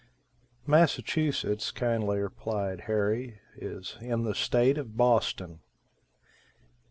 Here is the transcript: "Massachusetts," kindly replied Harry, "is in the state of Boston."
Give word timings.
"Massachusetts," 0.65 1.69
kindly 1.69 2.17
replied 2.17 2.85
Harry, 2.87 3.39
"is 3.55 3.99
in 4.01 4.23
the 4.23 4.33
state 4.33 4.79
of 4.79 4.97
Boston." 4.97 5.59